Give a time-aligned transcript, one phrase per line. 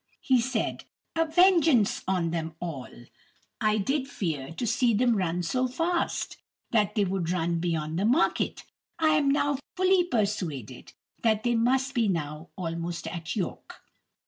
[0.21, 2.89] He said, "A vengeance on them all.
[3.61, 6.37] I did fear, to see them run so fast,
[6.71, 8.63] that they would run beyond the market.
[8.97, 13.79] I am now fully persuaded that they must be now almost at York."